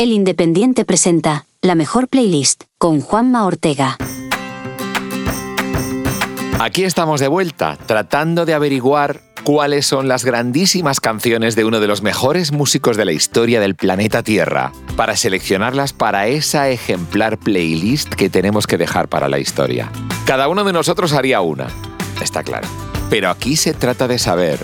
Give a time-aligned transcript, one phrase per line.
[0.00, 3.98] El Independiente presenta la mejor playlist con Juanma Ortega.
[6.58, 11.86] Aquí estamos de vuelta, tratando de averiguar cuáles son las grandísimas canciones de uno de
[11.86, 18.08] los mejores músicos de la historia del planeta Tierra, para seleccionarlas para esa ejemplar playlist
[18.14, 19.92] que tenemos que dejar para la historia.
[20.24, 21.66] Cada uno de nosotros haría una,
[22.22, 22.68] está claro.
[23.10, 24.60] Pero aquí se trata de saber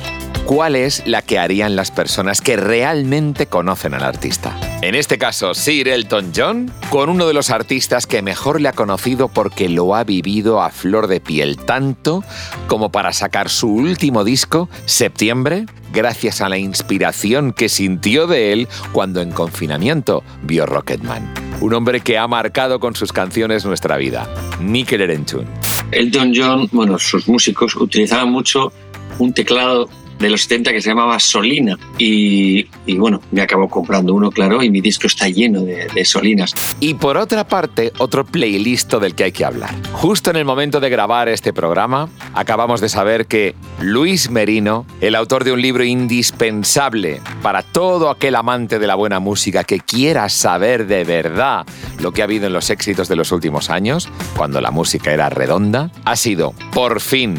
[0.46, 4.56] cuál es la que harían las personas que realmente conocen al artista.
[4.80, 8.72] En este caso, Sir Elton John, con uno de los artistas que mejor le ha
[8.72, 12.22] conocido porque lo ha vivido a flor de piel, tanto
[12.68, 18.68] como para sacar su último disco, Septiembre, gracias a la inspiración que sintió de él
[18.92, 21.34] cuando en confinamiento vio Rocketman.
[21.60, 24.28] Un hombre que ha marcado con sus canciones nuestra vida,
[24.60, 25.46] Mikel Erenchun.
[25.90, 28.72] Elton John, bueno, sus músicos utilizaban mucho
[29.18, 29.88] un teclado
[30.18, 31.78] de los 70 que se llamaba Solina.
[31.98, 32.66] Y,
[32.96, 36.54] bueno, me acabó comprando uno, claro, y mi disco está lleno de, de, Solinas.
[36.80, 39.74] Y por otra parte, otro playlist del que hay que hablar.
[39.92, 45.14] Justo en el momento de grabar este programa, acabamos de saber que Luis Merino, el
[45.14, 50.28] autor de un libro indispensable para todo aquel amante de la buena música que quiera
[50.28, 51.66] saber de verdad
[52.00, 55.28] lo que ha habido en los éxitos de los últimos años, cuando la música era
[55.28, 57.36] redonda, ha sido, por fin,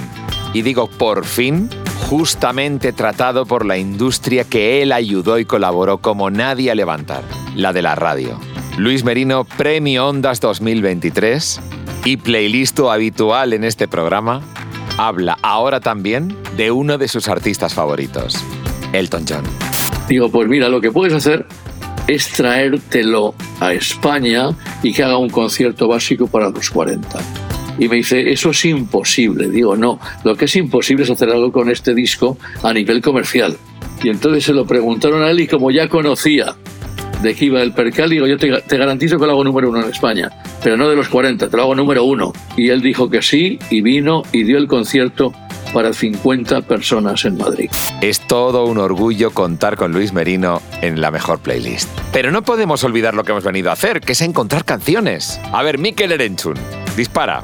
[0.54, 1.70] y digo por fin,
[2.10, 7.24] justamente tratado por la industria que él ayudó y colaboró como nadie a levantar,
[7.56, 8.40] la de la radio.
[8.78, 11.60] Luis Merino, Premio Ondas 2023
[12.06, 14.42] y playlist habitual en este programa,
[14.98, 18.36] habla ahora también de uno de sus artistas favoritos,
[18.94, 19.44] Elton John.
[20.08, 21.46] Digo, pues mira, lo que puedes hacer
[22.08, 24.50] es traértelo a España
[24.82, 27.20] y que haga un concierto básico para los 40.
[27.80, 29.50] Y me dice, eso es imposible.
[29.50, 33.58] Digo, no, lo que es imposible es hacer algo con este disco a nivel comercial.
[34.04, 36.56] Y entonces se lo preguntaron a él y como ya conocía
[37.22, 39.90] de qué iba el percal, digo, yo te, garantizo que lo hago número uno en
[39.90, 40.30] España,
[40.64, 42.34] pero no de los 40, te lo hago número uno.
[42.56, 45.34] Y él dijo que sí y vino y dio el concierto
[45.74, 47.70] para 50 personas en Madrid.
[48.02, 51.90] Es todo un orgullo contar con Luis Merino en la mejor playlist.
[52.14, 55.40] Pero no podemos olvidar lo que hemos venido a hacer, que es encontrar canciones.
[55.52, 56.56] A ver, Mikel Erenchun,
[56.96, 57.44] dispara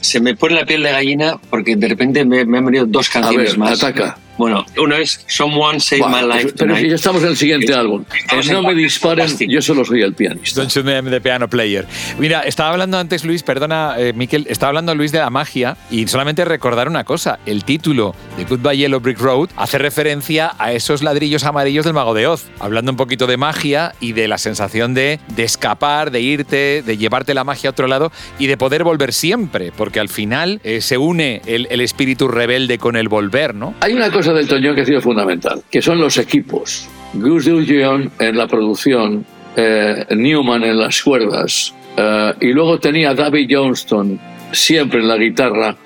[0.00, 3.56] se me pone la piel de gallina porque de repente me, han venido dos canciones
[3.56, 3.82] más.
[3.82, 4.18] Ataca.
[4.40, 6.54] Bueno, uno es Someone Save My Life.
[6.56, 8.06] Pero si ya estamos en el siguiente álbum.
[8.50, 10.62] no me disparen, yo solo soy el pianista.
[10.62, 11.86] Don't shoot me the piano player.
[12.18, 16.08] Mira, estaba hablando antes Luis, perdona, eh, Miquel, estaba hablando Luis de la magia y
[16.08, 21.02] solamente recordar una cosa: el título de Goodbye Yellow Brick Road hace referencia a esos
[21.02, 24.94] ladrillos amarillos del Mago de Oz, hablando un poquito de magia y de la sensación
[24.94, 28.84] de, de escapar, de irte, de llevarte la magia a otro lado y de poder
[28.84, 33.54] volver siempre, porque al final eh, se une el, el espíritu rebelde con el volver,
[33.54, 33.74] ¿no?
[33.80, 36.88] Hay una cosa del Toñón que ha sido fundamental, que son los equipos.
[37.12, 39.24] Gus Dulgion en la producción,
[39.56, 44.18] eh, Newman en las cuerdas, eh, y luego tenía David Johnston
[44.52, 45.76] siempre en la guitarra,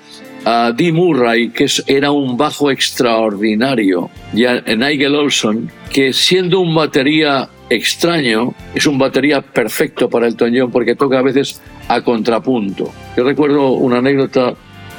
[0.45, 6.75] a Dee Murray, que era un bajo extraordinario, y a Nigel Olson, que siendo un
[6.75, 12.93] batería extraño, es un batería perfecto para el Toñón porque toca a veces a contrapunto.
[13.17, 14.53] Yo recuerdo una anécdota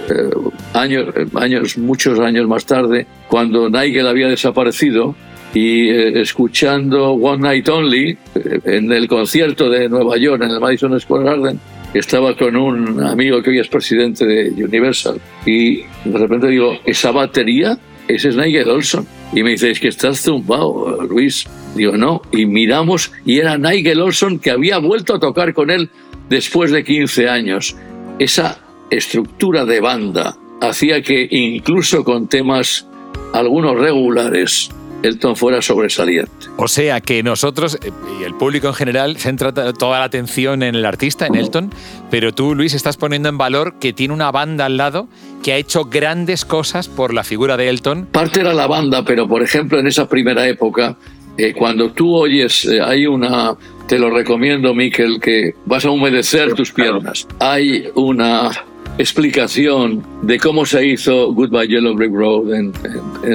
[0.08, 0.30] eh,
[0.74, 5.14] años, años, muchos años más tarde, cuando Nigel había desaparecido
[5.54, 10.60] y eh, escuchando One Night Only eh, en el concierto de Nueva York, en el
[10.60, 11.60] Madison Square Garden,
[11.94, 17.10] estaba con un amigo que hoy es presidente de Universal y de repente digo, ¿esa
[17.10, 17.78] batería?
[18.08, 19.06] Ese es Nigel Olson.
[19.32, 21.46] Y me dice, es que estás zumbado, Luis.
[21.74, 22.22] Digo, no.
[22.32, 25.90] Y miramos y era Nigel Olson que había vuelto a tocar con él
[26.28, 27.76] después de 15 años.
[28.18, 28.60] Esa
[28.90, 32.86] estructura de banda hacía que incluso con temas
[33.32, 34.70] algunos regulares
[35.02, 36.30] Elton fuera sobresaliente.
[36.56, 40.74] O sea que nosotros eh, y el público en general centra toda la atención en
[40.74, 41.70] el artista, en Elton,
[42.10, 45.08] pero tú, Luis, estás poniendo en valor que tiene una banda al lado
[45.42, 48.06] que ha hecho grandes cosas por la figura de Elton.
[48.06, 50.96] Parte era la banda, pero por ejemplo en esa primera época,
[51.36, 53.54] eh, cuando tú oyes, eh, hay una,
[53.86, 57.28] te lo recomiendo, Miquel, que vas a humedecer tus piernas.
[57.38, 58.50] Hay una
[58.98, 62.72] explicación de cómo se hizo Goodbye Yellow Brick Road en,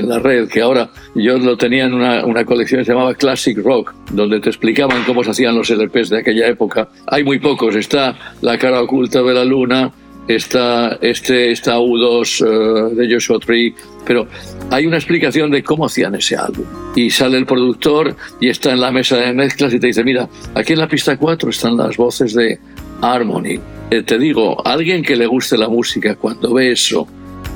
[0.07, 3.93] la red, que ahora yo lo tenía en una, colección que se llamaba Classic Rock,
[4.11, 6.89] donde te explicaban cómo se hacían los LPs de aquella época.
[7.07, 9.91] Hay muy pocos, está La cara oculta de la luna,
[10.27, 13.75] está este está U2 eh, de Joshua Tree,
[14.05, 14.27] pero
[14.69, 16.65] hay una explicación de cómo hacían ese álbum.
[16.95, 20.27] Y sale el productor y está en la mesa de mezclas y te dice, mira,
[20.55, 22.59] aquí en la pista 4 están las voces de
[23.01, 23.59] Harmony.
[23.89, 27.07] Eh, te digo, alguien que le guste la música cuando ve eso,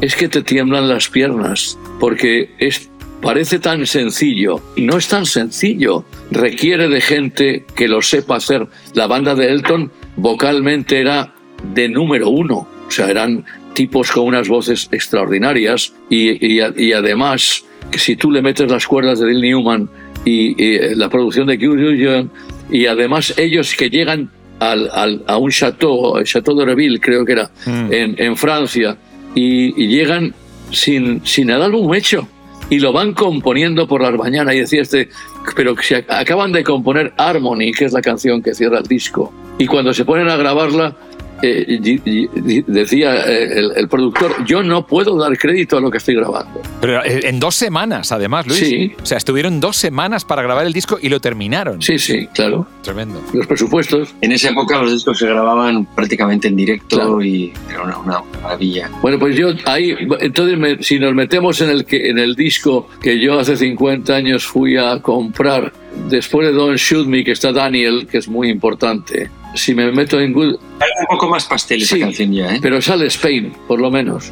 [0.01, 2.89] es que te tiemblan las piernas, porque es
[3.21, 4.61] parece tan sencillo.
[4.77, 6.05] No es tan sencillo.
[6.29, 8.67] Requiere de gente que lo sepa hacer.
[8.93, 11.33] La banda de Elton vocalmente era
[11.73, 12.67] de número uno.
[12.87, 13.43] O sea, eran
[13.73, 19.25] tipos con unas voces extraordinarias y, además, que si tú le metes las cuerdas de
[19.25, 19.89] Bill Newman
[20.23, 22.29] y, la producción de Q
[22.71, 27.33] y además ellos que llegan al, a un chateau, el Chateau de Reville creo que
[27.33, 27.93] era, mm.
[27.93, 28.97] en, en, Francia,
[29.33, 30.33] y, llegan
[30.71, 32.27] sin, sin el álbum hecho
[32.69, 35.09] y lo van componiendo por las mañanas y decía este,
[35.55, 39.67] pero se acaban de componer Harmony, que es la canción que cierra el disco, y
[39.67, 40.95] cuando se ponen a grabarla
[41.41, 46.61] eh, decía eh, el, productor, yo no puedo dar crédito a lo que estoy grabando.
[46.81, 48.59] Pero eh, en dos semanas, además, Luis.
[48.59, 48.93] Sí.
[49.01, 51.81] O sea, estuvieron dos semanas para grabar el disco y lo terminaron.
[51.81, 52.67] Sí, sí, claro.
[52.81, 53.21] Tremendo.
[53.33, 54.13] Los presupuestos.
[54.21, 58.89] En esa época los discos se grababan prácticamente en directo y era una, maravilla.
[59.01, 63.19] Bueno, pues yo ahí, entonces si nos metemos en el, que, en el disco que
[63.19, 65.73] yo hace 50 años fui a comprar,
[66.09, 70.19] después de Don't Shoot Me, que está Daniel, que es muy importante, si me meto
[70.19, 70.53] en Google...
[70.53, 72.59] un poco más pastel esa canción ya, ¿eh?
[72.61, 74.31] Pero sale Spain, por lo menos.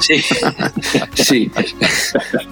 [0.00, 0.22] Sí.
[1.14, 1.50] sí.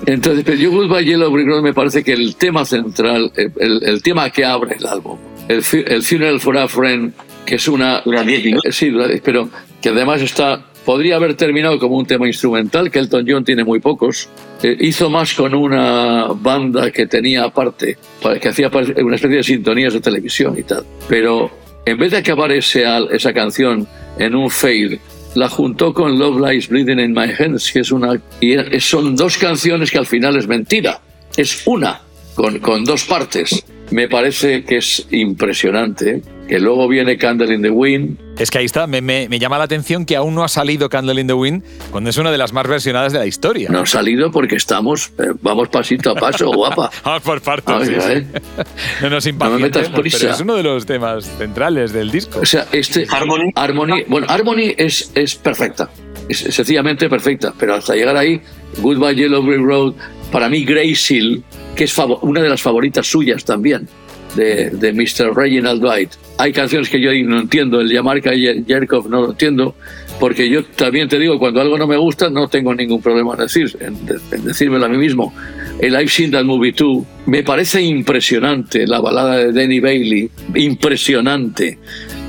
[0.07, 4.31] Entonces, pero yo Goodbye Yellow Brick Road me parece que el tema central, el, tema
[4.31, 5.19] que abre el álbum,
[5.49, 7.13] el, el, Funeral for a Friend,
[7.45, 8.01] que es una...
[8.03, 8.77] Dura 10 minutos.
[8.77, 8.93] Sí,
[9.25, 9.49] pero
[9.83, 13.81] que además está podría haber terminado como un tema instrumental, que Elton John tiene muy
[13.81, 14.29] pocos.
[14.63, 17.97] Eh, hizo más con una banda que tenía aparte,
[18.41, 20.85] que hacía una especie de sintonías de televisión y tal.
[21.09, 21.51] Pero
[21.85, 23.87] en vez de acabar ese, esa canción
[24.19, 25.01] en un fail,
[25.35, 28.21] la juntó con Love Lies Bleeding in My Hands, que es una.
[28.41, 31.01] Y son dos canciones que al final es mentira.
[31.37, 32.01] Es una,
[32.35, 33.65] con, con dos partes.
[33.91, 38.19] Me parece que es impresionante que luego viene Candle in the Wind.
[38.37, 41.21] Es que ahí está, me, me, llama la atención que aún no ha salido Candle
[41.21, 41.63] in the Wind
[41.93, 43.69] cuando es una de las más versionadas de la historia.
[43.71, 46.91] No ha salido porque estamos, eh, vamos pasito a paso, guapa.
[47.05, 47.71] vamos por partes.
[49.01, 52.41] No nos no pero es uno de los temas centrales del disco.
[52.41, 55.89] O sea, este Harmony, Harmony bueno, Harmony es, es perfecta,
[56.29, 58.41] es sencillamente perfecta, pero hasta llegar ahí,
[58.79, 59.95] Goodbye Yellow Brick Road,
[60.33, 61.45] para mí Grace Hill,
[61.77, 63.89] que es una de las favoritas suyas también
[64.35, 65.35] de, de Mr.
[65.35, 66.11] Reginald Dwight.
[66.39, 69.75] Hay canciones que yo no entiendo, el Yamarka y Jerkov no lo entiendo,
[70.19, 73.41] porque yo también te digo, cuando algo no me gusta, no tengo ningún problema en,
[73.41, 75.33] decir, en, decírmelo a mí mismo.
[75.81, 81.79] El I've Seen That Movie Too me parece impresionante, la balada de Danny Bailey, impresionante.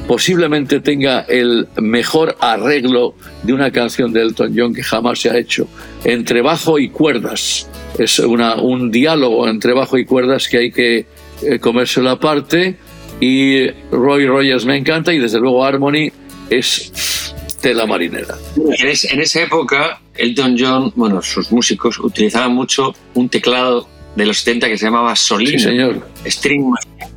[0.08, 5.38] Posiblemente tenga el mejor arreglo de una canción de Elton John que jamás se ha
[5.38, 5.68] hecho,
[6.04, 7.70] entre bajo y cuerdas.
[7.98, 11.06] Es una, un diálogo entre bajo y cuerdas que hay que
[11.44, 12.78] eh, comerse la parte
[13.20, 16.12] y Roy Rogers me encanta y desde luego Harmony
[16.50, 18.36] es tela marinera.
[18.56, 18.88] En,
[19.22, 24.78] esa época, Elton John, bueno, sus músicos utilizaban mucho un teclado de los 70 que
[24.78, 25.52] se llamaba Solina.
[25.52, 26.08] Sí, señor.
[26.26, 26.74] String,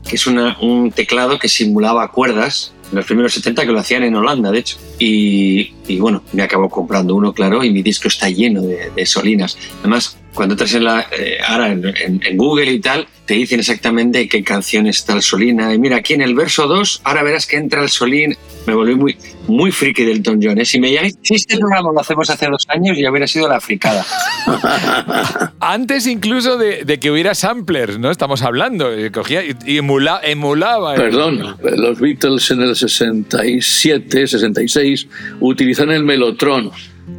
[0.06, 4.02] que es una, un teclado que simulaba cuerdas en los primeros 70 que lo hacían
[4.04, 4.78] en Holanda, de hecho.
[4.98, 9.58] Y, bueno, me acabó comprando uno, claro, y mi disco está lleno de, solinas.
[9.80, 14.42] Además, cuando entras en la, eh, ahora en, Google y tal, te dicen exactamente qué
[14.42, 15.72] canción está el Solina.
[15.72, 18.36] Y mira, aquí en el verso 2, ahora verás que entra el Solín.
[18.66, 19.16] Me volví muy,
[19.46, 20.58] muy friki del Tom John.
[20.58, 20.64] ¿eh?
[20.64, 23.60] Si me llamáis, si este programa lo hacemos hace dos años, ya hubiera sido la
[23.60, 24.04] fricada.
[25.60, 28.10] Antes incluso de, que hubiera samplers, ¿no?
[28.10, 28.90] Estamos hablando.
[29.12, 30.94] Cogía y emulaba.
[30.94, 35.08] Perdón, los Beatles en el 67, 66,
[35.40, 36.70] utilizan el Melotron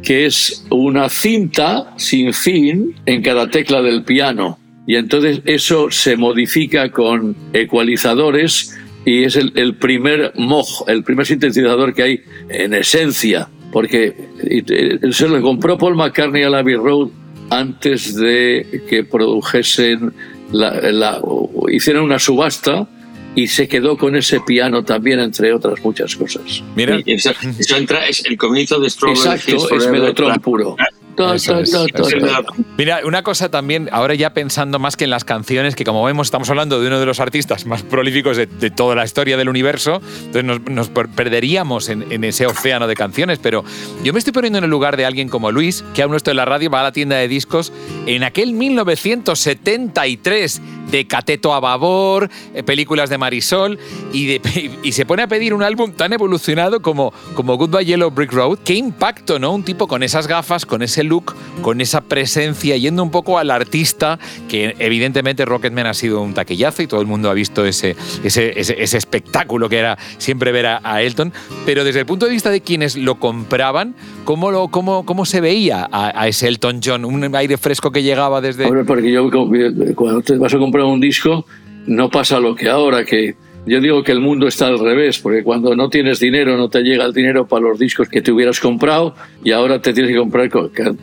[0.02, 4.58] que es una cinta sin fin en cada tecla del piano.
[4.86, 8.75] Y entonces eso se modifica con ecualizadores
[9.06, 15.28] y es el, primer moj, el primer sintetizador que hay en esencia, porque eh, se
[15.28, 17.10] lo compró Paul McCartney a la Abbey Road
[17.48, 20.12] antes de que produjesen,
[20.50, 21.22] la,
[21.70, 22.88] hicieron una subasta
[23.36, 26.64] y se quedó con ese piano también, entre otras muchas cosas.
[26.74, 27.30] Mira, eso,
[27.76, 30.76] entra, es el comienzo de Strawberry Exacto, es Melotron puro.
[32.76, 36.28] Mira, una cosa también, ahora ya pensando más que en las canciones, que como vemos
[36.28, 40.00] estamos hablando de uno de los artistas más prolíficos de, toda la historia del universo,
[40.26, 43.64] entonces nos, perderíamos en, ese océano de canciones, pero
[44.02, 46.32] yo me estoy poniendo en el lugar de alguien como Luis, que aún no está
[46.32, 47.72] en la radio, va a la tienda de discos,
[48.06, 53.78] en aquel 1973 de Cateto a Babor, eh, películas de Marisol,
[54.12, 54.40] y,
[54.82, 58.58] y, se pone a pedir un álbum tan evolucionado como, como Goodbye Yellow Brick Road.
[58.64, 59.52] Qué impacto, ¿no?
[59.52, 63.50] Un tipo con esas gafas, con ese look, con esa presencia, yendo un poco al
[63.50, 67.96] artista, que evidentemente Rocketman ha sido un taquillazo y todo el mundo ha visto ese,
[68.24, 71.32] ese, ese, espectáculo que era siempre ver a, Elton,
[71.64, 73.94] pero desde el punto de vista de quienes lo compraban,
[74.26, 77.06] ¿cómo, lo, cómo, cómo se veía a, ese Elton John?
[77.06, 78.66] Un aire fresco que llegaba desde...
[78.66, 79.30] Hombre, porque yo
[79.94, 81.46] cuando te vas a comprar un disco
[81.86, 85.42] no pasa lo que ahora, que yo digo que el mundo está al revés, porque
[85.42, 88.60] cuando no tienes dinero no te llega el dinero para los discos que te hubieras
[88.60, 90.48] comprado y ahora te tienes que comprar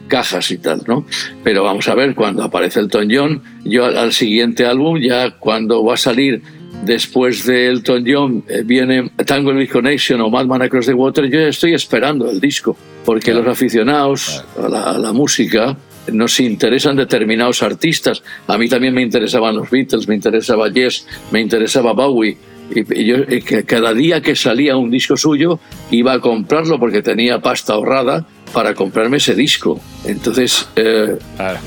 [0.08, 1.06] cajas y tal, ¿no?
[1.44, 5.96] Pero vamos a ver, cuando aparece Elton John, yo al, siguiente álbum, ya cuando va
[5.96, 6.42] a salir
[6.86, 11.40] después de Elton John, eh, viene Tango in Connection o Madman Across the Water, yo
[11.40, 15.78] ya estoy esperando el disco, porque los aficionados a la música
[16.12, 18.22] nos interesan determinados artistas.
[18.48, 22.38] A mí también me interesaban los Beatles, me interesaba Yes, me interesaba Bowie
[22.72, 23.18] y yo
[23.66, 25.60] cada día que salía un disco suyo
[25.92, 29.80] iba a comprarlo porque tenía pasta ahorrada para comprarme ese disco.
[30.06, 31.18] Entonces, eh,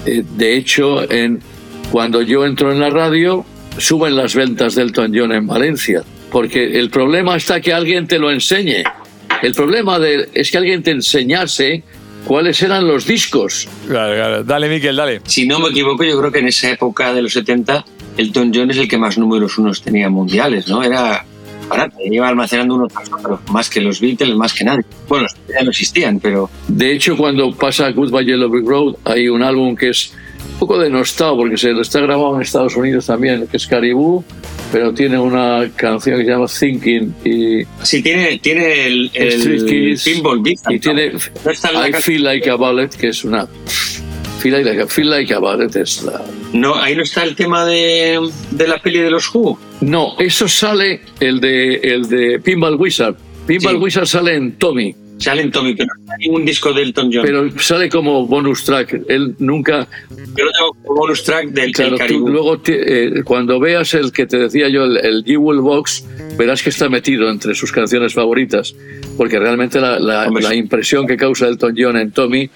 [0.06, 1.40] eh, de hecho, en,
[1.90, 3.44] cuando yo entro en la radio,
[3.78, 8.18] suben las ventas del Elton John en Valencia, porque el problema está que alguien te
[8.18, 8.84] lo enseñe.
[9.42, 11.82] El problema de, es que alguien te enseñase
[12.26, 13.68] cuáles eran los discos.
[13.88, 15.20] Dale, Miquel, dale.
[15.24, 17.84] Si no me equivoco, yo creo que en esa época de los 70
[18.16, 20.82] Elton John es el que más números unos tenía mundiales, ¿no?
[20.82, 21.24] Era
[21.68, 22.92] barato, iba almacenando unos
[23.22, 24.84] pero más que los Beatles, más que nadie.
[25.08, 26.48] Bueno, ya no existían, pero...
[26.68, 30.14] De hecho, cuando pasa Goodbye Yellow Brick Road, hay un álbum que es
[30.56, 34.24] un poco denostado, porque se lo está grabado en Estados Unidos también, que es Caribou,
[34.72, 40.40] pero tiene una canción que se llama Thinking y sí tiene tiene el, el, Pinball
[40.40, 43.46] Beat y tiene I Feel Like a Ballet que es una
[44.40, 46.22] Feel Like, Feel like a Ballet es la
[46.52, 48.18] no, ahí no está el tema de,
[48.50, 49.58] de la peli de los Who.
[49.82, 53.16] No, eso sale el de, el de Pinball Wizard.
[53.46, 54.94] Pinball Wizard sale en Tommy.
[55.18, 57.22] Sale en Tommy, pero no hay ningún disco de Elton John.
[57.24, 59.00] Pero sale como bonus track.
[59.08, 59.88] Él nunca.
[60.10, 64.38] Yo lo tengo como bonus track del claro, Luego, eh, cuando veas el que te
[64.38, 66.04] decía yo, el, el Jewel Box,
[66.36, 68.74] verás que está metido entre sus canciones favoritas.
[69.16, 72.50] Porque realmente la, la, impresión que causa Elton John en Tommy,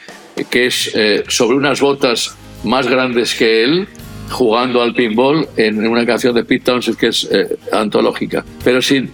[0.51, 3.89] que es eh, sobre unas botas más grandes que él
[4.31, 8.45] jugando al pinball en una canción de Pete Townshend que es eh, antológica.
[8.65, 9.09] Pero si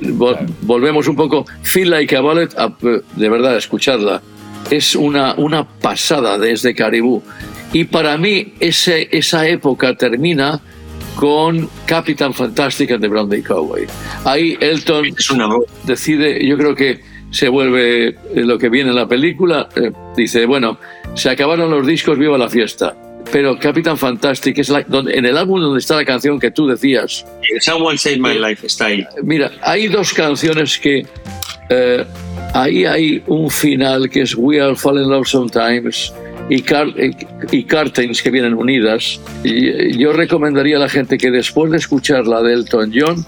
[0.63, 2.55] volvemos un poco, Feel Like a Ballet,
[3.17, 4.23] de verdad, escuchadla.
[4.71, 7.23] Es una, una pasada desde Caribú.
[7.73, 10.61] Y para mí ese, esa época termina
[11.15, 13.87] con Captain Fantastic and the Brown Day Cowboy.
[14.25, 15.07] Ahí Elton
[15.85, 20.47] decide, yo creo que se vuelve eh, lo que viene en la película, eh, dice,
[20.47, 20.79] bueno,
[21.15, 22.97] se acabaron los discos, viva la fiesta
[23.33, 27.25] pero Captain Fantastic es donde, en el álbum donde está la canción que tú decías.
[27.61, 29.04] Someone Saved My Life está ahí.
[29.23, 31.06] Mira, hay dos canciones que
[31.68, 32.04] eh,
[32.54, 36.12] ahí hay un final que es We Are Falling in Love Sometimes
[36.49, 36.64] y,
[37.50, 39.21] y Curtains que vienen unidas.
[39.42, 43.26] Y yo recomendaría a la gente que después de escuchar la de Elton John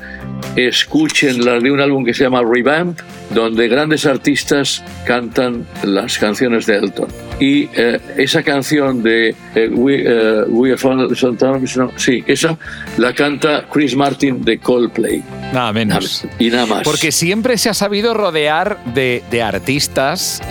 [0.57, 2.99] escuchen la de un álbum que se llama Revamp,
[3.31, 7.09] donde grandes artistas cantan las canciones de Elton.
[7.41, 12.59] Y eh, esa canción de eh, We, uh, We Are Sometimes, no, sí, esa
[12.97, 15.23] la canta Chris Martin de Coldplay.
[15.53, 16.27] Nada menos.
[16.39, 16.83] Y nada más.
[16.83, 20.43] Porque siempre se ha sabido rodear de, de artistas,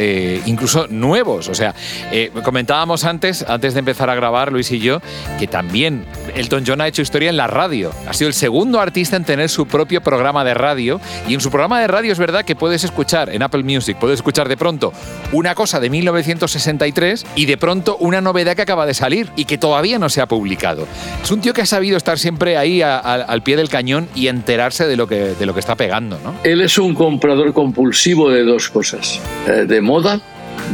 [0.46, 1.50] incluso nuevos.
[1.50, 1.76] O sea,
[2.44, 5.02] comentábamos antes, antes de empezar a grabar, Luis y yo,
[5.40, 6.06] que también
[6.36, 7.92] Elton John ha hecho historia en la radio.
[8.08, 11.00] Ha sido el segundo artista en tener su propio programa de radio.
[11.28, 14.20] Y en su programa de radio es verdad que puedes escuchar en Apple Music, puedes
[14.20, 14.92] escuchar de pronto
[15.32, 19.58] una cosa de 1963 y de pronto una novedad que acaba de salir y que
[19.58, 20.86] todavía no se ha publicado.
[21.24, 24.86] Es un tío que ha sabido estar siempre ahí al pie del cañón y enterarse
[24.86, 26.20] de lo que, de lo que está pegando.
[26.22, 26.36] ¿no?
[26.44, 29.22] Él es un comprador compulsivo de dos cosas.
[29.48, 30.20] Eh, de moda,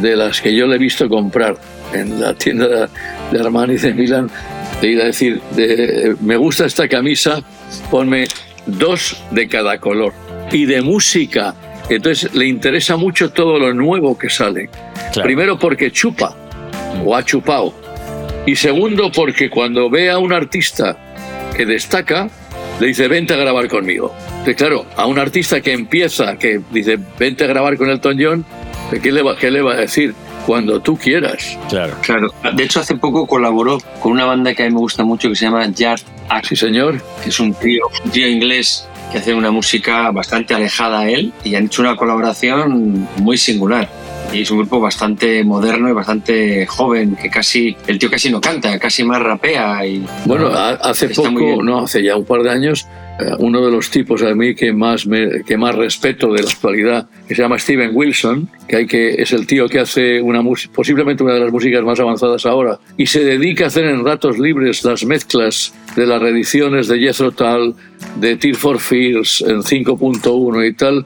[0.02, 1.58] de las que yo le he visto comprar
[1.94, 2.90] en la tienda
[3.32, 4.32] de Armani de Milán,
[4.82, 7.44] de ir a decir, de, me gusta esta camisa,
[7.92, 8.26] ponme
[8.66, 10.12] dos de cada color.
[10.52, 11.56] Y de música,
[11.90, 14.70] entonces le interesa mucho todo lo nuevo que sale.
[15.22, 16.36] Primero porque chupa,
[17.06, 17.74] o ha chupado.
[18.46, 20.98] Y segundo porque cuando ve a un artista
[21.56, 22.30] que destaca,
[22.80, 24.14] le dice, vente a grabar conmigo.
[24.30, 28.46] Entonces, claro, a un artista que empieza, que dice, vente a grabar con Elton John,
[29.02, 30.14] ¿qué le va, qué le va a decir?
[30.46, 31.58] Cuando tú quieras.
[31.70, 31.96] Claro.
[32.02, 32.34] claro.
[32.54, 35.36] De hecho, hace poco colaboró con una banda que a mí me gusta mucho que
[35.36, 36.02] se llama Yard
[36.44, 37.02] Sí, señor.
[37.22, 41.32] Que es un tío, un tío inglés que hace una música bastante alejada a él
[41.44, 43.88] y han hecho una colaboración muy singular.
[44.34, 48.42] Y es un grupo bastante moderno y bastante joven, que casi, el tío casi no
[48.42, 49.86] canta, casi más rapea.
[49.86, 52.88] Y, bueno, hace poco, no, hace ya un par de años,
[53.40, 55.08] uno de los tipos a mí que más,
[55.46, 59.32] que más respeto de la actualidad, que se llama Steven Wilson, que, hay que es
[59.34, 60.42] el tío que hace una
[60.74, 64.40] posiblemente una de las músicas más avanzadas ahora, y se dedica a hacer en ratos
[64.40, 67.76] libres las mezclas de las reediciones de Jethro Tull,
[68.20, 71.06] de Tear for Fears en 5.1 y tal,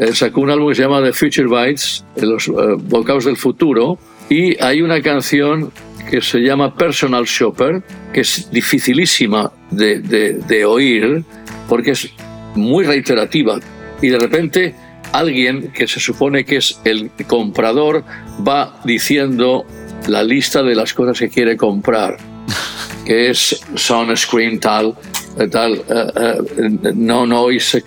[0.00, 2.48] eh, sacó un álbum que se llama The Future Bites, los
[2.88, 3.98] bocados del futuro,
[4.30, 5.72] y hay una canción
[6.08, 11.24] que se llama Personal Shopper, que es dificilísima de, de oír
[11.68, 12.10] porque es
[12.54, 13.60] muy reiterativa.
[14.00, 14.74] Y de repente
[15.12, 18.04] alguien que se supone que es el comprador
[18.46, 19.64] va diciendo
[20.06, 22.16] la lista de las cosas que quiere comprar,
[23.06, 24.94] que es sunscreen tal,
[25.38, 27.82] eh, tal, eh, no noise,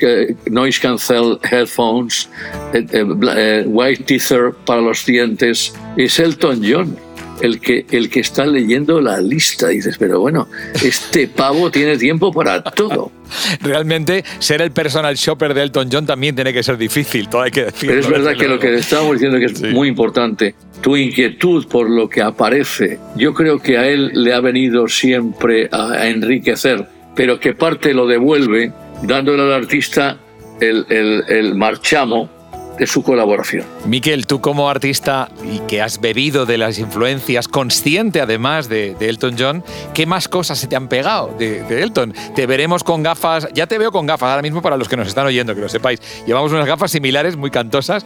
[0.49, 2.29] noise cancel headphones,
[3.65, 7.10] white teether para los dientes, es Elton John
[7.41, 9.67] el que, el que está leyendo la lista.
[9.69, 10.47] Dices, pero bueno,
[10.83, 13.11] este pavo tiene tiempo para todo.
[13.61, 17.51] Realmente, ser el personal shopper de Elton John también tiene que ser difícil, todo hay
[17.51, 17.95] que decirlo.
[17.95, 21.89] Pero es verdad que lo que estábamos diciendo que es muy importante, tu inquietud por
[21.89, 27.39] lo que aparece, yo creo que a él le ha venido siempre a, enriquecer, pero
[27.39, 28.71] que parte lo devuelve
[29.03, 30.17] dándole al artista
[30.59, 32.40] el, el, el marchamo
[32.81, 33.63] de su colaboración.
[33.85, 39.35] Miquel, tú como artista y que has bebido de las influencias, consciente además de, Elton
[39.37, 42.15] John, ¿qué más cosas se te han pegado de, de, Elton?
[42.33, 45.07] Te veremos con gafas, ya te veo con gafas ahora mismo para los que nos
[45.07, 46.01] están oyendo, que lo sepáis.
[46.25, 48.03] Llevamos unas gafas similares, muy cantosas.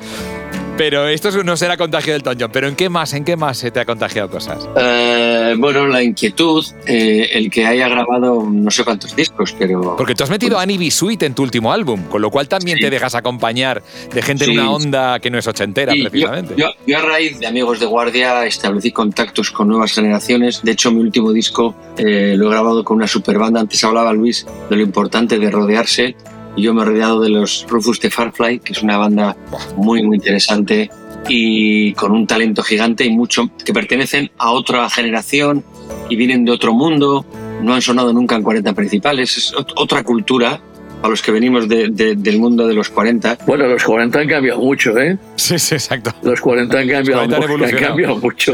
[0.77, 2.50] Pero esto no será contagio del John.
[2.51, 4.67] ¿Pero en qué más, en qué más se te ha contagiado cosas?
[4.75, 9.96] Eh, bueno, la inquietud, eh, el que haya grabado no sé cuántos discos, pero...
[9.96, 10.91] Porque tú has metido a Annie B.
[10.91, 13.82] Sweet en tu último álbum, con lo cual también te dejas acompañar
[14.13, 16.55] de gente en una onda que no es ochentera, precisamente.
[16.58, 20.62] Yo, a raíz de Amigos de Guardia establecí contactos con nuevas generaciones.
[20.62, 23.62] De hecho, mi último disco eh, lo he grabado con una super banda.
[23.62, 26.15] Antes hablaba Luis de lo importante de rodearse
[26.62, 29.36] yo me he rodeado de los Rufus de Farfly, que es una banda
[29.76, 30.90] muy, muy interesante
[31.28, 35.64] y con un talento gigante y mucho, que pertenecen a otra generación
[36.10, 37.26] y vienen de otro mundo,
[37.62, 40.62] no han sonado nunca en 40 principales, es otra cultura
[41.02, 43.40] a los que venimos del mundo de los 40.
[43.46, 45.18] Bueno, los 40 han cambiado mucho, ¿eh?
[45.36, 46.12] Sí, sí, exacto.
[46.24, 48.54] Los 40 han cambiado, han cambiado mucho.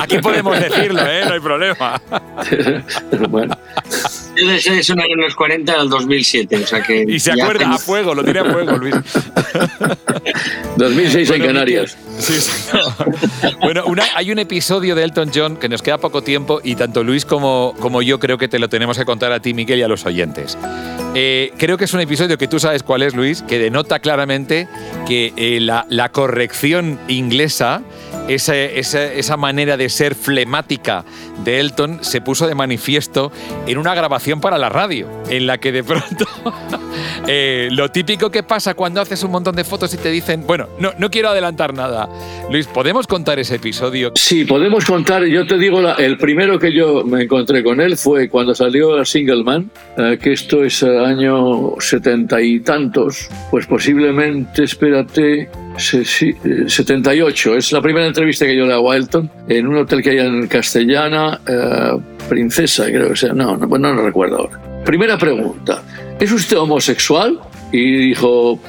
[0.00, 1.22] Aquí podemos decirlo, ¿eh?
[1.26, 2.02] No hay problema.
[3.28, 3.56] bueno.
[4.36, 7.04] Yo eso en los 40 al 2007, o sea que...
[7.06, 8.94] Y se acuerda, a fuego, lo tiene a fuego, Luis.
[10.76, 11.96] 2006 en Canarias.
[12.18, 12.50] Sí, sí.
[13.60, 17.24] Bueno, hay un episodio de Elton John que nos queda poco tiempo y tanto Luis
[17.24, 19.88] como, como yo creo que te lo tenemos que contar a ti, Miguel, y a
[19.88, 20.56] los oyentes.
[21.14, 24.68] Eh, creo que es un episodio que tú sabes cuál es, Luis, que denota claramente
[25.06, 27.82] que eh, la, la, corrección inglesa,
[28.28, 31.04] esa, esa, esa, manera de ser flemática
[31.44, 33.32] de Elton, se puso de manifiesto
[33.66, 36.26] en una grabación para la radio, en la que de pronto
[37.26, 40.68] eh, lo típico que pasa cuando haces un montón de fotos y te dicen, bueno,
[40.78, 42.08] no, no quiero adelantar nada.
[42.50, 44.12] Luis, ¿podemos contar ese episodio?
[44.14, 45.24] Sí, podemos contar.
[45.24, 49.04] Yo te digo, el primero que yo me encontré con él fue cuando salió a
[49.04, 49.70] Single Man,
[50.20, 57.56] que esto es año setenta y tantos, pues posiblemente, espérate, 78.
[57.56, 60.18] Es la primera entrevista que yo le hago a Elton en un hotel que hay
[60.18, 61.98] en Castellana, eh,
[62.28, 63.32] Princesa, creo que sea.
[63.32, 64.60] No, no, no, no recuerdo ahora.
[64.84, 65.82] Primera pregunta.
[66.20, 67.40] ¿Es usted homosexual?
[67.72, 68.60] Y dijo,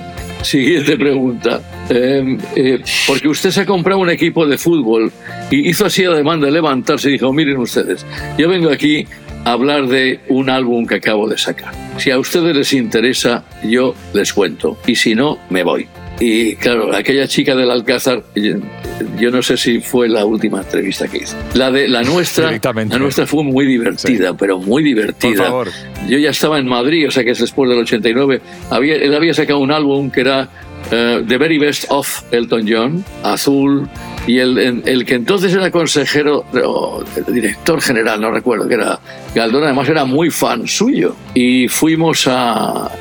[0.41, 1.61] siguiente pregunta.
[1.89, 5.11] Em, eh, porque usted se ha comprado un equipo de fútbol
[5.49, 8.05] y hizo así además de levantarse y dijo, miren ustedes,
[8.37, 9.05] yo vengo aquí
[9.43, 11.73] hablar de un álbum que acabo de sacar.
[11.97, 14.77] Si a ustedes les interesa, yo les cuento.
[14.87, 15.87] Y si no, me voy.
[16.21, 21.17] Y claro, aquella chica del Alcázar, yo, no sé si fue la última entrevista que
[21.17, 21.35] hice.
[21.55, 25.37] La de la nuestra, la nuestra fue muy divertida, pero muy divertida.
[25.37, 25.67] Por favor.
[26.07, 28.39] Yo ya estaba en Madrid, o sea que es después del 89.
[28.69, 30.47] Había, él había sacado un álbum que era
[30.91, 33.89] uh, The Very Best of Elton John, azul,
[34.27, 38.99] y el, el, que entonces era consejero, o director general, no recuerdo, que era
[39.33, 41.15] Galdón, además era muy fan suyo.
[41.33, 42.91] Y fuimos a,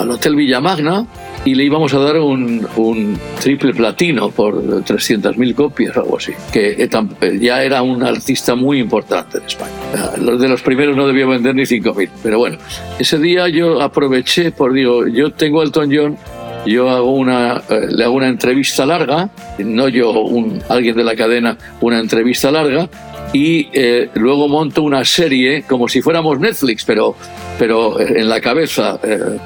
[0.00, 1.06] al Hotel Villamagna
[1.44, 6.32] y le íbamos a dar un, un triple platino por 300.000 copias o algo así,
[6.52, 6.88] que eh,
[7.20, 9.72] eh, ya era un artista muy importante en España.
[9.94, 12.58] Ah, de los primeros no debió vender ni 5.000, pero bueno,
[12.98, 16.18] ese día yo aproveché, por digo, yo tengo Elton John
[16.66, 19.28] yo hago una, eh, le hago una entrevista larga,
[19.58, 22.88] no yo, un, alguien de la cadena, una entrevista larga,
[23.32, 27.16] y eh, luego monto una serie como si fuéramos Netflix, pero,
[27.58, 28.98] pero en la cabeza.
[29.02, 29.38] Eh,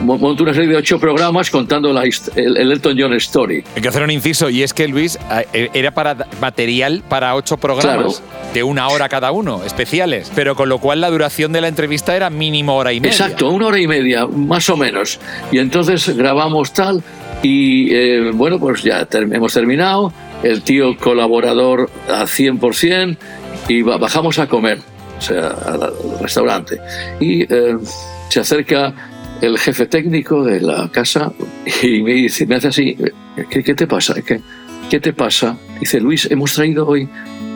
[0.00, 3.64] monto una serie de ocho programas contando la, el, Elton John Story.
[3.76, 5.18] Hay que hacer un inciso, y es que Luis
[5.52, 8.22] era para material para ocho programas
[8.54, 12.16] de una hora cada uno, especiales, pero con lo cual la duración de la entrevista
[12.16, 13.12] era mínimo hora y media.
[13.12, 15.20] Exacto, una hora y media, más o menos.
[15.52, 17.02] Y entonces grabamos tal,
[17.42, 23.16] y eh, bueno, pues ya hemos terminado, el tío colaborador a 100%,
[23.68, 24.78] y bajamos a comer,
[25.18, 26.80] o sea, al restaurante.
[27.20, 27.76] Y eh,
[28.28, 29.09] se acerca
[29.40, 31.32] el jefe técnico de la casa
[31.82, 32.96] y me dice, me hace así,
[33.48, 34.14] ¿qué, qué te pasa?
[34.22, 34.40] ¿Qué,
[34.90, 35.56] ¿Qué te pasa?
[35.78, 37.08] Dice, Luis, hemos traído hoy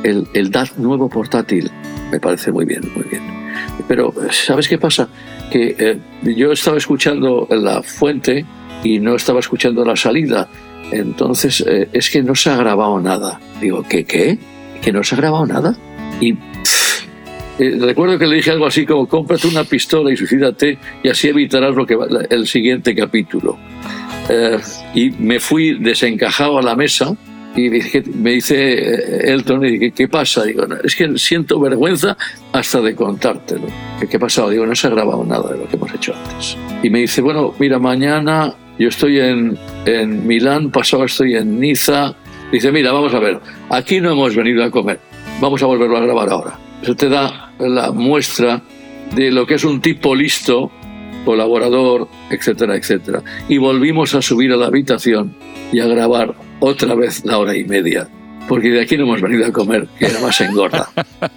[0.04, 1.70] el, el DAT nuevo portátil.
[2.12, 3.22] Me parece muy bien, muy bien.
[3.88, 5.08] Pero, ¿sabes qué pasa?
[5.50, 5.98] Que eh,
[6.36, 8.44] yo estaba escuchando la fuente
[8.84, 10.48] y no estaba escuchando la salida.
[10.92, 13.40] Entonces, eh, es que no se ha grabado nada.
[13.60, 14.04] Digo, ¿qué?
[14.04, 14.38] ¿Qué?
[14.80, 15.76] ¿Que no se ha grabado nada?
[16.20, 16.36] Y
[17.58, 21.28] eh, recuerdo que le dije algo así como, cómprate una pistola y suicídate y así
[21.28, 23.56] evitarás lo que va, el siguiente capítulo.
[24.28, 24.58] Eh,
[24.94, 27.14] y me fui desencajado a la mesa
[27.56, 27.70] y
[28.14, 30.44] me dice eh, Elton, y ¿qué pasa?
[30.44, 32.16] Digo, es que siento vergüenza
[32.52, 33.66] hasta de contártelo.
[34.10, 34.50] ¿Qué ha pasado?
[34.50, 36.56] Digo, no se ha grabado nada de lo que hemos hecho antes.
[36.82, 42.16] Y me dice, bueno, mira, mañana yo estoy en, en Milán, pasado estoy en Niza.
[42.50, 43.38] Dice, mira, vamos a ver,
[43.70, 44.98] aquí no hemos venido a comer,
[45.40, 46.58] vamos a volverlo a grabar ahora.
[46.82, 48.62] Eso te da la muestra
[49.14, 50.70] de lo que es un tipo listo,
[51.24, 53.22] colaborador, etcétera, etcétera.
[53.48, 55.34] Y volvimos a subir a la habitación
[55.72, 58.08] y a grabar otra vez la hora y media
[58.48, 60.88] porque de aquí no hemos venido a comer, que además engorda.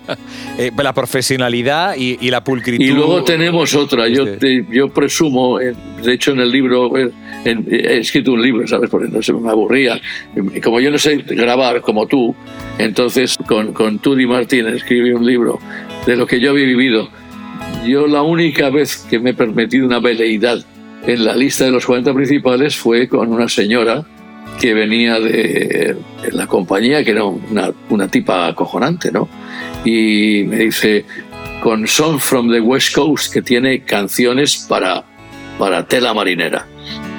[0.57, 2.83] eh, la profesionalidad y, y, la pulcritud.
[2.83, 7.99] Y luego tenemos otra, yo, te, yo presumo, de hecho en el libro, en, he
[7.99, 8.89] escrito un libro, ¿sabes?
[8.89, 9.99] Porque no se me aburría.
[10.63, 12.35] Como yo no sé grabar como tú,
[12.77, 15.59] entonces con, con Tudy Martín escribí un libro
[16.07, 17.09] de lo que yo había vivido.
[17.85, 20.65] Yo la única vez que me he permitido una veleidad
[21.05, 24.05] en la lista de los 40 principales fue con una señora
[24.59, 25.97] que venía de,
[26.31, 29.27] la compañía, que era una, tipa acojonante, ¿no?
[29.83, 31.05] Y me dice,
[31.61, 35.03] con Song from the West Coast, que tiene canciones para,
[35.59, 36.65] para tela marinera.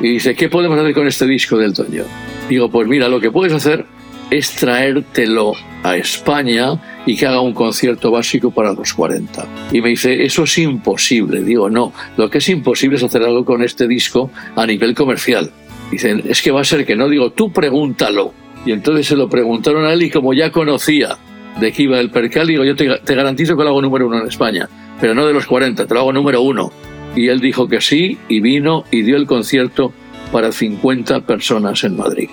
[0.01, 2.05] Y dice, ¿qué podemos hacer con este disco del Toño?
[2.48, 3.85] Digo, pues mira, lo que puedes hacer
[4.30, 9.46] es traértelo a España y que haga un concierto básico para los 40.
[9.72, 11.42] Y me dice, eso es imposible.
[11.42, 15.50] Digo, no, lo que es imposible es hacer algo con este disco a nivel comercial.
[15.90, 17.08] Dicen, es que va a ser que no.
[17.08, 18.34] Digo, tú pregúntalo.
[18.66, 21.16] Y entonces se lo preguntaron a él y como ya conocía
[21.60, 24.28] de qué iba el percal, digo, yo te, garantizo que lo hago número uno en
[24.28, 24.68] España,
[25.00, 26.70] pero no de los 40, te lo hago número uno.
[27.16, 29.92] Y él dijo que sí y vino y dio el concierto
[30.30, 32.28] para 50 personas en Madrid,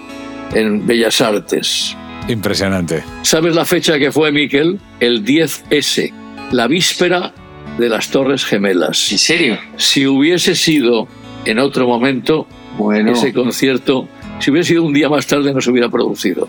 [0.56, 1.96] en Bellas Artes.
[2.28, 3.04] Impresionante.
[3.22, 4.80] ¿Sabes la fecha que fue, Miquel?
[5.00, 6.12] El 10S,
[6.52, 7.34] la víspera
[7.78, 9.12] de las Torres Gemelas.
[9.12, 9.60] ¿En serio?
[9.78, 11.08] Si hubiese sido
[11.46, 13.12] en otro momento, bueno.
[13.12, 14.08] ese concierto,
[14.40, 16.48] si hubiera sido un día más tarde, no se hubiera producido.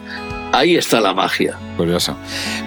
[0.52, 1.58] Ahí está la magia.
[1.76, 2.16] Curioso.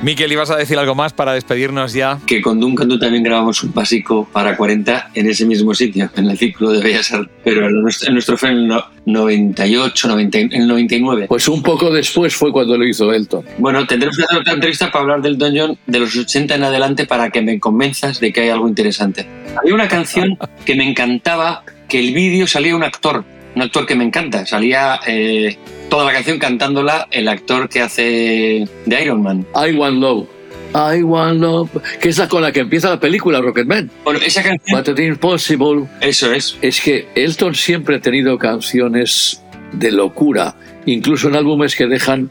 [0.04, 2.20] Miquel, ¿ibas a decir algo más para despedirnos ya?
[2.28, 6.30] Que con Duncan tú también grabamos un básico para 40 en ese mismo sitio, en
[6.30, 10.38] el ciclo de Bellas Artes, pero en nuestro, en nuestro fue en el 98, 90,
[10.38, 11.26] en el 99.
[11.28, 13.44] Pues un poco después fue cuando lo hizo Elton.
[13.58, 16.64] Bueno, tendremos que hacer otra entrevista para hablar del Don John de los 80 en
[16.64, 19.28] adelante para que me convenzas de que hay algo interesante.
[19.60, 23.24] Había una canción que me encantaba, que el vídeo salía un actor
[23.56, 24.46] un actor que me encanta.
[24.46, 25.58] Salía eh,
[25.90, 29.46] toda la canción cantándola el actor que hace de Iron Man.
[29.56, 30.28] I Want Love.
[30.74, 33.90] I Want Love, que es la con la que empieza la película Rocketman.
[34.04, 34.84] Bueno, esa canción.
[34.84, 35.88] But impossible.
[36.00, 36.58] Eso es.
[36.62, 39.42] Es que Elton siempre ha tenido canciones
[39.74, 42.30] de locura, incluso en álbumes que dejan.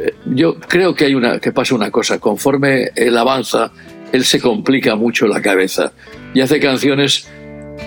[0.00, 2.20] eh, Yo creo que hay una que pasa una cosa.
[2.20, 3.72] Conforme él avanza,
[4.12, 5.92] él se complica mucho la cabeza
[6.32, 7.28] y hace canciones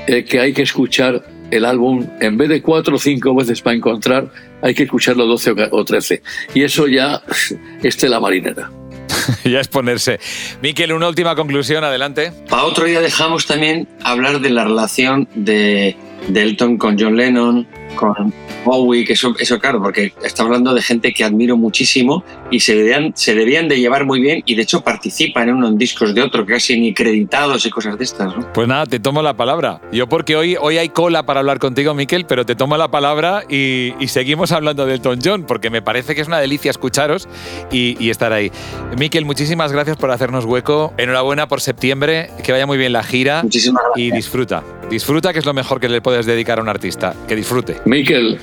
[0.08, 1.24] eh, que hay que escuchar
[1.56, 4.28] el álbum, en vez de cuatro o cinco veces para encontrar,
[4.62, 6.22] hay que escucharlo 12 o 13.
[6.54, 7.22] Y eso ya
[7.84, 8.72] es tela marinera.
[9.44, 10.20] ya es ponerse.
[10.62, 12.32] Miquel, una última conclusión, adelante.
[12.50, 15.96] Para otro día dejamos también hablar de la relación de,
[16.28, 18.34] de Elton con John Lennon, con
[18.66, 22.76] Bowie, que eso, eso claro, porque estamos hablando de gente que admiro muchísimo y se
[22.76, 26.22] debían, se debían de llevar muy bien y de hecho participan en unos discos de
[26.22, 28.36] otro, casi ni creditados y cosas de estas.
[28.36, 28.52] ¿no?
[28.54, 29.82] Pues nada, te tomo la palabra.
[29.92, 33.44] Yo porque hoy, hoy hay cola para hablar contigo, Miquel, pero te tomo la palabra
[33.50, 37.28] y, y seguimos hablando de Elton John, porque me parece que es una delicia escucharos
[37.72, 38.52] y, y estar ahí.
[38.98, 40.94] Miquel, muchísimas gracias por hacernos hueco.
[40.98, 44.08] Enhorabuena por septiembre, que vaya muy bien la gira Muchísimas gracias.
[44.08, 44.64] y disfruta.
[44.90, 47.16] Disfruta, que es lo mejor que le puedes dedicar a un artista.
[47.28, 47.78] Que disfrute.
[47.86, 48.38] Miquel,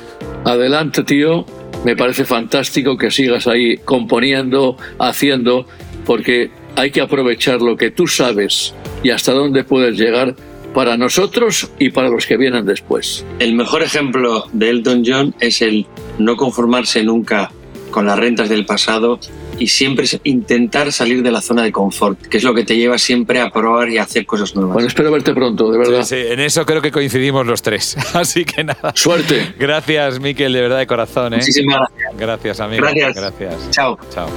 [0.44, 1.44] adelante, tío.
[1.84, 5.66] Me parece fantástico que sigas ahí componiendo, haciendo,
[6.04, 10.36] porque hay que aprovechar lo que tú sabes y hasta dónde puedes llegar
[10.74, 13.24] para nosotros y para los que vienen después.
[13.38, 15.86] El mejor ejemplo de Elton John es el
[16.18, 17.50] no conformarse nunca
[17.90, 19.18] con las rentas del pasado
[19.60, 22.98] y siempre intentar salir de la zona de confort, que es lo que te lleva
[22.98, 24.72] siempre a probar y a hacer cosas nuevas.
[24.72, 26.02] Bueno, espero verte pronto, de verdad.
[26.02, 27.96] Sí, sí, en eso creo que coincidimos los tres.
[28.14, 28.92] Así que nada.
[28.94, 29.54] Suerte.
[29.58, 31.34] Gracias, Miquel, de verdad de corazón.
[31.34, 31.36] ¿eh?
[31.36, 32.18] Muchísimas gracias.
[32.18, 32.82] Gracias, amigo.
[32.82, 33.14] Gracias.
[33.14, 33.70] Gracias.
[33.70, 33.98] Chao.
[34.12, 34.28] Chao.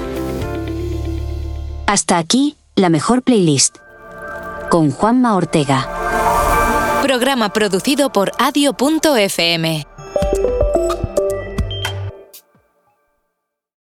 [1.87, 3.77] Hasta aquí, la mejor playlist.
[4.69, 5.87] Con Juanma Ortega.
[7.01, 9.85] Programa producido por adio.fm.